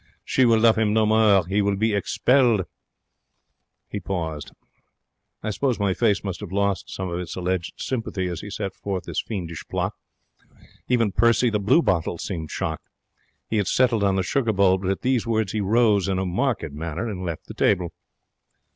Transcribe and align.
She 0.25 0.45
will 0.45 0.57
love 0.57 0.79
him 0.79 0.93
no 0.95 1.05
more. 1.05 1.45
He 1.45 1.61
will 1.61 1.75
be 1.75 1.93
expelled. 1.93 2.63
He 3.87 3.99
paused. 3.99 4.51
I 5.43 5.51
suppose 5.51 5.79
my 5.79 5.93
face 5.93 6.23
must 6.23 6.39
have 6.39 6.51
lost 6.51 6.89
some 6.89 7.07
of 7.11 7.19
its 7.19 7.35
alleged 7.35 7.73
sympathy 7.79 8.25
as 8.27 8.41
he 8.41 8.49
set 8.49 8.73
forth 8.73 9.03
this 9.03 9.21
fiendish 9.21 9.63
plot. 9.69 9.93
Even 10.87 11.11
Percy 11.11 11.51
the 11.51 11.59
bluebottle 11.59 12.17
seemed 12.17 12.49
shocked. 12.49 12.89
He 13.47 13.57
had 13.57 13.67
settled 13.67 14.03
on 14.03 14.15
the 14.15 14.23
sugar 14.23 14.53
bowl, 14.53 14.79
but 14.79 14.89
at 14.89 15.01
these 15.03 15.27
words 15.27 15.51
he 15.51 15.61
rose 15.61 16.07
in 16.07 16.17
a 16.17 16.25
marked 16.25 16.71
manner 16.71 17.07
and 17.07 17.23
left 17.23 17.45
the 17.45 17.53
table. 17.53 17.91